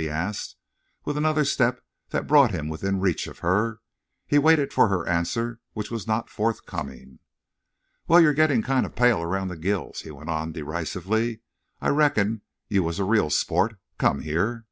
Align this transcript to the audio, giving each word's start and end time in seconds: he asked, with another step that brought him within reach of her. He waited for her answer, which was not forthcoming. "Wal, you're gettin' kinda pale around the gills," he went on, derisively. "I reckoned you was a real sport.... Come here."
he 0.00 0.08
asked, 0.08 0.56
with 1.04 1.18
another 1.18 1.44
step 1.44 1.84
that 2.08 2.26
brought 2.26 2.52
him 2.52 2.70
within 2.70 3.00
reach 3.00 3.26
of 3.26 3.40
her. 3.40 3.80
He 4.26 4.38
waited 4.38 4.72
for 4.72 4.88
her 4.88 5.06
answer, 5.06 5.60
which 5.74 5.90
was 5.90 6.06
not 6.06 6.30
forthcoming. 6.30 7.18
"Wal, 8.06 8.22
you're 8.22 8.32
gettin' 8.32 8.62
kinda 8.62 8.88
pale 8.88 9.20
around 9.20 9.48
the 9.48 9.58
gills," 9.58 10.00
he 10.00 10.10
went 10.10 10.30
on, 10.30 10.52
derisively. 10.52 11.42
"I 11.82 11.88
reckoned 11.90 12.40
you 12.66 12.82
was 12.82 12.98
a 12.98 13.04
real 13.04 13.28
sport.... 13.28 13.78
Come 13.98 14.20
here." 14.20 14.64